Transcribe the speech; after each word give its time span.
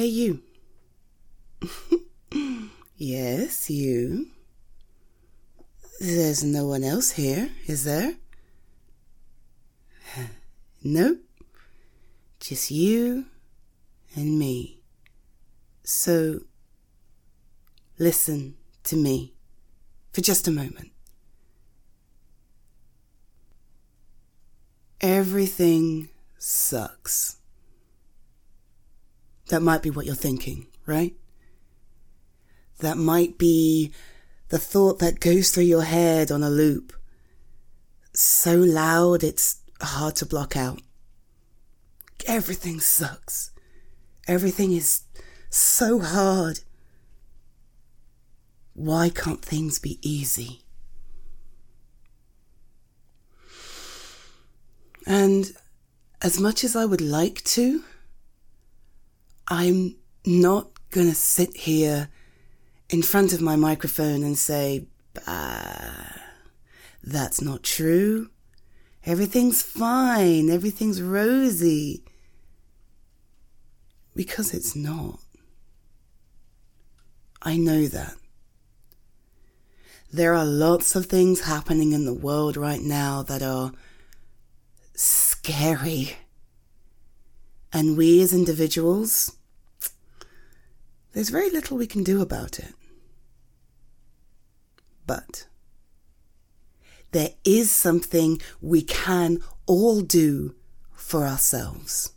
Hey, 0.00 0.06
you. 0.06 0.40
yes, 2.96 3.68
you. 3.68 4.28
There's 6.00 6.42
no 6.42 6.68
one 6.68 6.84
else 6.84 7.10
here, 7.10 7.50
is 7.66 7.84
there? 7.84 8.14
nope. 10.82 11.18
Just 12.40 12.70
you 12.70 13.26
and 14.16 14.38
me. 14.38 14.80
So, 15.84 16.44
listen 17.98 18.54
to 18.84 18.96
me 18.96 19.34
for 20.14 20.22
just 20.22 20.48
a 20.48 20.50
moment. 20.50 20.92
Everything 25.02 26.08
sucks. 26.38 27.39
That 29.50 29.62
might 29.62 29.82
be 29.82 29.90
what 29.90 30.06
you're 30.06 30.14
thinking, 30.14 30.68
right? 30.86 31.12
That 32.78 32.96
might 32.96 33.36
be 33.36 33.92
the 34.48 34.58
thought 34.58 35.00
that 35.00 35.18
goes 35.18 35.50
through 35.50 35.64
your 35.64 35.82
head 35.82 36.30
on 36.30 36.44
a 36.44 36.48
loop. 36.48 36.92
So 38.12 38.54
loud 38.54 39.24
it's 39.24 39.60
hard 39.82 40.14
to 40.16 40.26
block 40.26 40.56
out. 40.56 40.80
Everything 42.26 42.78
sucks. 42.78 43.50
Everything 44.28 44.70
is 44.70 45.02
so 45.48 45.98
hard. 45.98 46.60
Why 48.74 49.08
can't 49.08 49.44
things 49.44 49.80
be 49.80 49.98
easy? 50.00 50.62
And 55.08 55.50
as 56.22 56.38
much 56.38 56.62
as 56.62 56.76
I 56.76 56.84
would 56.84 57.00
like 57.00 57.42
to, 57.56 57.82
I'm 59.50 59.96
not 60.24 60.70
going 60.90 61.08
to 61.08 61.14
sit 61.14 61.56
here 61.56 62.08
in 62.88 63.02
front 63.02 63.32
of 63.32 63.40
my 63.40 63.56
microphone 63.56 64.22
and 64.22 64.38
say, 64.38 64.86
bah, 65.12 66.20
that's 67.02 67.42
not 67.42 67.64
true. 67.64 68.30
Everything's 69.04 69.60
fine. 69.60 70.48
Everything's 70.50 71.02
rosy. 71.02 72.04
Because 74.14 74.54
it's 74.54 74.76
not. 74.76 75.18
I 77.42 77.56
know 77.56 77.86
that. 77.86 78.14
There 80.12 80.34
are 80.34 80.44
lots 80.44 80.94
of 80.94 81.06
things 81.06 81.42
happening 81.42 81.92
in 81.92 82.04
the 82.04 82.14
world 82.14 82.56
right 82.56 82.82
now 82.82 83.22
that 83.24 83.42
are 83.42 83.72
scary. 84.94 86.16
And 87.72 87.96
we 87.96 88.20
as 88.20 88.32
individuals, 88.32 89.36
there's 91.12 91.30
very 91.30 91.50
little 91.50 91.76
we 91.76 91.86
can 91.86 92.04
do 92.04 92.20
about 92.20 92.58
it. 92.58 92.74
But 95.06 95.46
there 97.12 97.30
is 97.44 97.70
something 97.70 98.40
we 98.60 98.82
can 98.82 99.42
all 99.66 100.00
do 100.02 100.54
for 100.92 101.26
ourselves. 101.26 102.12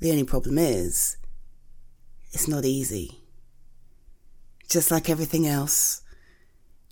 The 0.00 0.10
only 0.10 0.24
problem 0.24 0.58
is, 0.58 1.16
it's 2.32 2.48
not 2.48 2.64
easy. 2.64 3.20
Just 4.68 4.90
like 4.90 5.08
everything 5.08 5.46
else, 5.46 6.02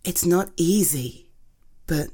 it's 0.05 0.25
not 0.25 0.51
easy, 0.57 1.31
but 1.87 2.09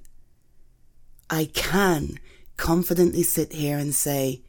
I 1.29 1.47
can 1.47 2.19
confidently 2.57 3.23
sit 3.23 3.53
here 3.53 3.79
and 3.79 3.95
say, 3.95 4.43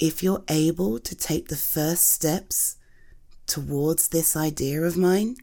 if 0.00 0.22
you're 0.22 0.42
able 0.48 0.98
to 0.98 1.14
take 1.14 1.48
the 1.48 1.56
first 1.56 2.10
steps 2.10 2.76
towards 3.46 4.08
this 4.08 4.34
idea 4.34 4.82
of 4.82 4.96
mine, 4.96 5.36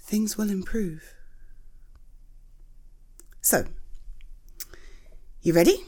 things 0.00 0.38
will 0.38 0.50
improve. 0.50 1.12
So, 3.42 3.66
you 5.42 5.52
ready? 5.52 5.84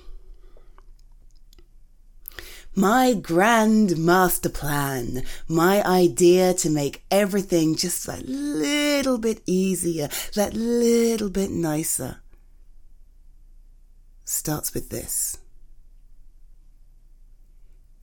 My 2.75 3.15
grand 3.15 3.97
master 3.97 4.51
plan, 4.51 5.25
my 5.49 5.83
idea 5.83 6.53
to 6.55 6.69
make 6.69 7.05
everything 7.11 7.75
just 7.75 8.07
a 8.07 8.19
little 8.19 9.17
bit 9.17 9.41
easier, 9.47 10.11
that 10.35 10.53
little 10.53 11.31
bit 11.31 11.51
nicer, 11.51 12.19
starts 14.27 14.75
with 14.75 14.91
this. 14.91 15.39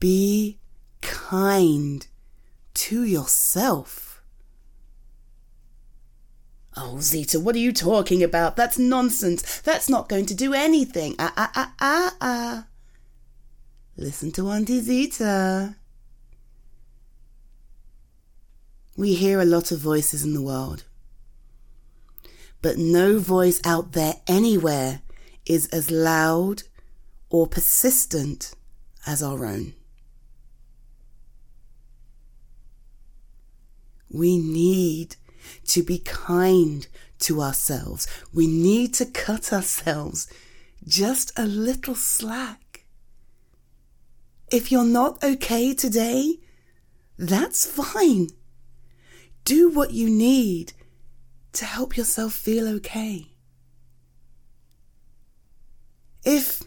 Be 0.04 0.58
kind 1.00 2.06
to 2.74 3.04
yourself. 3.04 4.22
Oh, 6.76 7.00
Zita, 7.00 7.40
what 7.40 7.56
are 7.56 7.60
you 7.60 7.72
talking 7.72 8.22
about? 8.22 8.54
That's 8.54 8.78
nonsense. 8.78 9.62
That's 9.62 9.88
not 9.88 10.10
going 10.10 10.26
to 10.26 10.34
do 10.34 10.52
anything. 10.52 11.14
Ah, 11.18 11.32
ah, 11.38 11.50
ah, 11.54 11.74
ah, 11.80 12.16
ah. 12.20 12.66
Listen 13.96 14.30
to 14.32 14.50
Auntie 14.50 14.80
Zita. 14.80 15.76
We 18.98 19.14
hear 19.14 19.40
a 19.40 19.46
lot 19.46 19.72
of 19.72 19.78
voices 19.78 20.22
in 20.22 20.34
the 20.34 20.42
world, 20.42 20.84
but 22.60 22.76
no 22.76 23.18
voice 23.18 23.58
out 23.64 23.92
there 23.92 24.16
anywhere 24.26 25.00
is 25.46 25.66
as 25.68 25.90
loud 25.90 26.64
or 27.30 27.46
persistent 27.46 28.54
as 29.06 29.22
our 29.22 29.46
own. 29.46 29.72
We 34.14 34.38
need 34.38 35.16
to 35.66 35.82
be 35.82 35.98
kind 35.98 36.86
to 37.18 37.42
ourselves. 37.42 38.06
We 38.32 38.46
need 38.46 38.94
to 38.94 39.06
cut 39.06 39.52
ourselves 39.52 40.32
just 40.86 41.36
a 41.36 41.46
little 41.46 41.96
slack. 41.96 42.84
If 44.52 44.70
you're 44.70 44.84
not 44.84 45.22
okay 45.24 45.74
today, 45.74 46.38
that's 47.18 47.66
fine. 47.66 48.28
Do 49.44 49.68
what 49.68 49.92
you 49.92 50.08
need 50.08 50.74
to 51.54 51.64
help 51.64 51.96
yourself 51.96 52.34
feel 52.34 52.68
okay. 52.68 53.32
If 56.24 56.62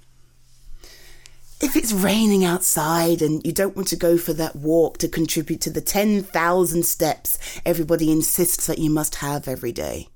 if 1.59 1.75
it's 1.75 1.91
raining 1.91 2.45
outside 2.45 3.21
and 3.21 3.45
you 3.45 3.51
don't 3.51 3.75
want 3.75 3.87
to 3.89 3.95
go 3.95 4.17
for 4.17 4.33
that 4.33 4.55
walk 4.55 4.97
to 4.99 5.07
contribute 5.07 5.61
to 5.61 5.69
the 5.69 5.81
10,000 5.81 6.85
steps 6.85 7.59
everybody 7.65 8.11
insists 8.11 8.67
that 8.67 8.79
you 8.79 8.89
must 8.89 9.15
have 9.15 9.47
every 9.47 9.71
day, 9.71 10.07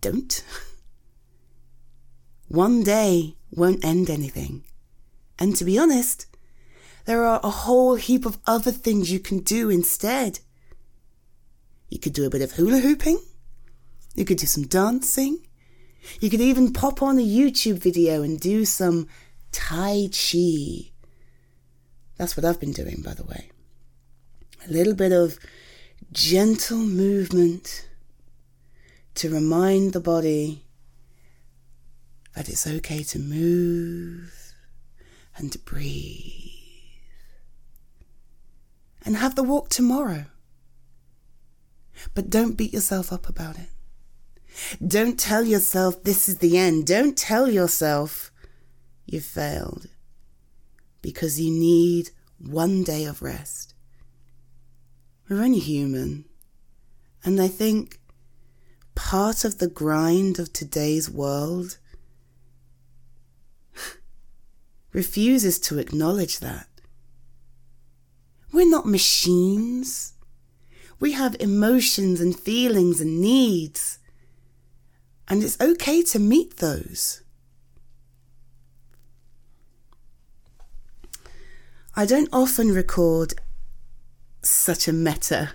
don't. 0.00 0.42
One 2.48 2.82
day 2.82 3.36
won't 3.50 3.84
end 3.84 4.08
anything. 4.08 4.64
And 5.38 5.56
to 5.56 5.64
be 5.64 5.78
honest, 5.78 6.26
there 7.04 7.24
are 7.24 7.40
a 7.42 7.50
whole 7.50 7.96
heap 7.96 8.24
of 8.24 8.38
other 8.46 8.70
things 8.70 9.12
you 9.12 9.20
can 9.20 9.40
do 9.40 9.68
instead. 9.68 10.40
You 11.88 11.98
could 11.98 12.12
do 12.12 12.24
a 12.24 12.30
bit 12.30 12.42
of 12.42 12.52
hula 12.52 12.78
hooping. 12.78 13.20
You 14.14 14.24
could 14.24 14.38
do 14.38 14.46
some 14.46 14.66
dancing. 14.66 15.44
You 16.20 16.30
could 16.30 16.40
even 16.40 16.72
pop 16.72 17.02
on 17.02 17.18
a 17.18 17.22
YouTube 17.22 17.78
video 17.78 18.22
and 18.22 18.38
do 18.38 18.64
some 18.64 19.08
Tai 19.54 20.08
Chi. 20.10 20.90
That's 22.18 22.36
what 22.36 22.44
I've 22.44 22.58
been 22.58 22.72
doing, 22.72 23.02
by 23.04 23.14
the 23.14 23.24
way. 23.24 23.50
A 24.66 24.70
little 24.70 24.94
bit 24.94 25.12
of 25.12 25.38
gentle 26.12 26.78
movement 26.78 27.88
to 29.14 29.30
remind 29.30 29.92
the 29.92 30.00
body 30.00 30.64
that 32.34 32.48
it's 32.48 32.66
okay 32.66 33.04
to 33.04 33.18
move 33.20 34.54
and 35.36 35.52
to 35.52 35.58
breathe. 35.60 36.50
And 39.06 39.16
have 39.16 39.36
the 39.36 39.44
walk 39.44 39.68
tomorrow. 39.68 40.26
But 42.12 42.28
don't 42.28 42.56
beat 42.56 42.72
yourself 42.74 43.12
up 43.12 43.28
about 43.28 43.56
it. 43.56 43.68
Don't 44.84 45.18
tell 45.18 45.44
yourself 45.44 46.02
this 46.02 46.28
is 46.28 46.38
the 46.38 46.58
end. 46.58 46.86
Don't 46.86 47.16
tell 47.16 47.48
yourself 47.48 48.32
you 49.06 49.20
failed 49.20 49.86
because 51.02 51.40
you 51.40 51.50
need 51.50 52.10
one 52.38 52.82
day 52.82 53.04
of 53.04 53.22
rest. 53.22 53.74
We're 55.28 55.42
only 55.42 55.58
human. 55.58 56.24
And 57.24 57.40
I 57.40 57.48
think 57.48 57.98
part 58.94 59.44
of 59.44 59.58
the 59.58 59.68
grind 59.68 60.38
of 60.38 60.52
today's 60.52 61.10
world 61.10 61.78
refuses 64.92 65.58
to 65.60 65.78
acknowledge 65.78 66.40
that. 66.40 66.68
We're 68.52 68.70
not 68.70 68.86
machines. 68.86 70.14
We 71.00 71.12
have 71.12 71.36
emotions 71.40 72.20
and 72.20 72.38
feelings 72.38 73.00
and 73.00 73.20
needs. 73.20 73.98
And 75.26 75.42
it's 75.42 75.60
okay 75.60 76.02
to 76.04 76.18
meet 76.18 76.58
those. 76.58 77.23
I 81.96 82.06
don't 82.06 82.28
often 82.32 82.72
record 82.72 83.34
such 84.42 84.88
a 84.88 84.92
meta 84.92 85.50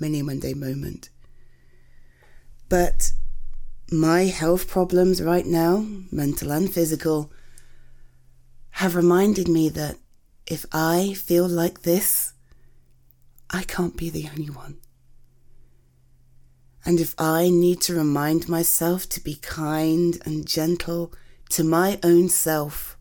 mini 0.00 0.22
Monday 0.22 0.54
moment, 0.54 1.10
but 2.70 3.12
my 3.92 4.22
health 4.22 4.68
problems 4.68 5.22
right 5.22 5.44
now, 5.44 5.84
mental 6.10 6.50
and 6.50 6.72
physical, 6.72 7.30
have 8.70 8.96
reminded 8.96 9.48
me 9.48 9.68
that 9.68 9.96
if 10.46 10.64
I 10.72 11.12
feel 11.12 11.46
like 11.46 11.82
this, 11.82 12.32
I 13.50 13.62
can't 13.62 13.98
be 13.98 14.08
the 14.08 14.30
only 14.30 14.48
one. 14.48 14.78
And 16.86 17.00
if 17.00 17.14
I 17.18 17.50
need 17.50 17.82
to 17.82 17.94
remind 17.94 18.48
myself 18.48 19.08
to 19.10 19.20
be 19.20 19.34
kind 19.34 20.18
and 20.24 20.46
gentle 20.46 21.12
to 21.50 21.64
my 21.64 21.98
own 22.02 22.30
self, 22.30 22.96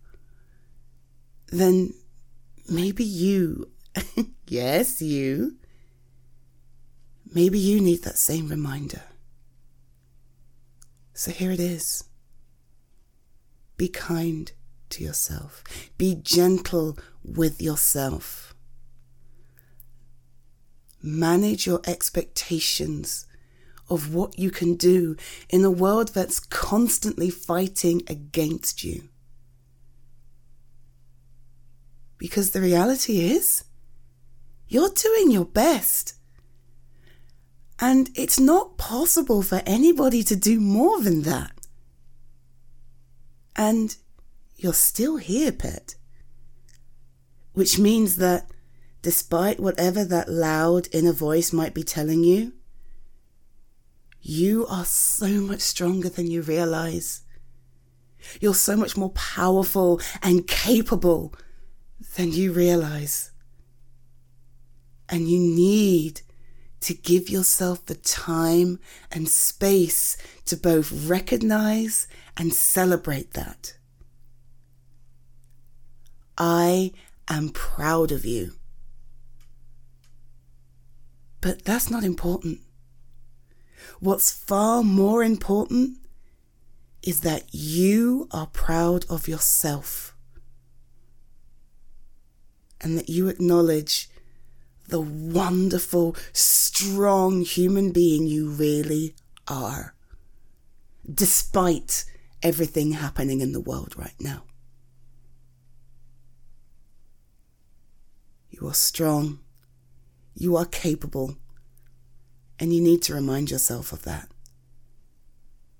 then 1.48 1.94
maybe 2.69 3.03
you, 3.03 3.69
yes, 4.47 5.01
you, 5.01 5.57
maybe 7.33 7.59
you 7.59 7.79
need 7.81 8.03
that 8.03 8.17
same 8.17 8.47
reminder. 8.47 9.01
So 11.13 11.31
here 11.31 11.51
it 11.51 11.59
is. 11.59 12.03
Be 13.77 13.88
kind 13.88 14.51
to 14.89 15.03
yourself. 15.03 15.63
Be 15.97 16.15
gentle 16.15 16.97
with 17.23 17.62
yourself. 17.62 18.53
Manage 21.01 21.67
your 21.67 21.81
expectations 21.85 23.27
of 23.89 24.13
what 24.13 24.39
you 24.39 24.50
can 24.50 24.75
do 24.75 25.15
in 25.50 25.63
a 25.63 25.71
world 25.71 26.13
that's 26.13 26.39
constantly 26.39 27.29
fighting 27.29 28.01
against 28.07 28.83
you. 28.83 29.09
Because 32.25 32.50
the 32.50 32.60
reality 32.60 33.19
is, 33.19 33.66
you're 34.68 34.89
doing 34.89 35.30
your 35.30 35.45
best. 35.45 36.16
And 37.80 38.10
it's 38.16 38.39
not 38.39 38.80
possible 38.80 39.44
for 39.44 39.62
anybody 39.68 40.24
to 40.24 40.36
do 40.36 40.60
more 40.60 41.00
than 41.04 41.22
that. 41.22 41.51
And 43.56 43.95
you're 44.56 44.74
still 44.74 45.18
here, 45.18 45.51
pet. 45.51 45.94
Which 47.54 47.77
means 47.77 48.16
that 48.16 48.50
despite 49.04 49.60
whatever 49.60 50.04
that 50.04 50.27
loud 50.27 50.88
inner 50.92 51.13
voice 51.13 51.54
might 51.54 51.75
be 51.75 51.83
telling 51.83 52.24
you, 52.24 52.54
you 54.19 54.66
are 54.66 54.86
so 54.86 55.27
much 55.27 55.62
stronger 55.62 56.10
than 56.10 56.25
you 56.25 56.42
realize. 56.42 57.22
You're 58.42 58.56
so 58.56 58.75
much 58.75 58.98
more 58.98 59.12
powerful 59.12 60.01
and 60.24 60.48
capable 60.48 61.31
than 62.15 62.31
you 62.31 62.51
realize. 62.51 63.31
And 65.09 65.30
you 65.30 65.39
need 65.39 66.21
to 66.81 66.94
give 66.94 67.30
yourself 67.30 67.86
the 67.86 67.95
time 67.95 68.80
and 69.12 69.27
space 69.30 70.18
to 70.45 70.56
both 70.56 70.92
recognize 71.07 72.07
and 72.38 72.53
celebrate 72.53 73.33
that. 73.33 73.75
I 76.38 76.92
am 77.30 77.50
proud 77.50 78.12
of 78.12 78.25
you. 78.25 78.53
But 81.41 81.63
that's 81.63 81.89
not 81.89 82.03
important. 82.03 82.59
What's 84.00 84.31
far 84.31 84.83
more 84.83 85.24
important 85.24 86.00
is 87.01 87.21
that 87.21 87.44
you 87.51 88.27
are 88.31 88.48
proud 88.48 89.06
of 89.09 89.27
yourself 89.27 90.14
and 92.85 92.99
that 92.99 93.09
you 93.09 93.27
acknowledge 93.27 94.07
the 94.89 95.01
wonderful, 95.01 96.15
strong 96.33 97.41
human 97.41 97.91
being 97.91 98.27
you 98.27 98.47
really 98.47 99.15
are, 99.47 99.95
despite 101.11 102.05
everything 102.43 102.91
happening 102.91 103.41
in 103.41 103.53
the 103.53 103.59
world 103.59 103.95
right 103.97 104.13
now. 104.19 104.43
You 108.51 108.67
are 108.67 108.75
strong, 108.75 109.39
you 110.35 110.55
are 110.55 110.65
capable, 110.65 111.38
and 112.59 112.71
you 112.71 112.83
need 112.83 113.01
to 113.01 113.15
remind 113.15 113.49
yourself 113.49 113.93
of 113.93 114.03
that. 114.03 114.29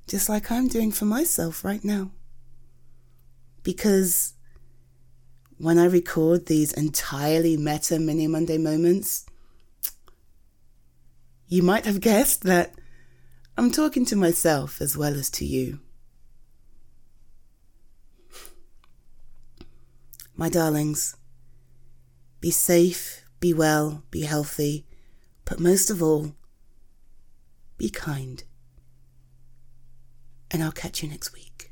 Just 0.08 0.28
like 0.28 0.50
I'm 0.50 0.68
doing 0.68 0.92
for 0.92 1.06
myself 1.06 1.64
right 1.64 1.86
now. 1.86 2.10
Because 3.62 4.35
when 5.58 5.78
I 5.78 5.86
record 5.86 6.46
these 6.46 6.74
entirely 6.74 7.58
meta 7.58 8.00
mini 8.00 8.28
Monday 8.28 8.58
moments, 8.58 9.26
you 11.48 11.64
might 11.64 11.86
have 11.86 12.02
guessed 12.02 12.44
that 12.44 12.74
I'm 13.58 13.72
talking 13.72 14.06
to 14.08 14.16
myself 14.16 14.82
as 14.82 14.98
well 14.98 15.14
as 15.14 15.30
to 15.32 15.46
you. 15.46 15.80
My 20.36 20.50
darlings, 20.50 21.16
be 22.42 22.52
safe, 22.52 23.24
be 23.40 23.54
well, 23.54 24.04
be 24.12 24.24
healthy, 24.24 24.86
but 25.46 25.60
most 25.60 25.90
of 25.90 26.04
all, 26.04 26.36
be 27.78 27.90
kind. 27.90 28.44
And 30.52 30.62
I'll 30.62 30.74
catch 30.74 31.02
you 31.02 31.08
next 31.10 31.34
week. 31.34 31.72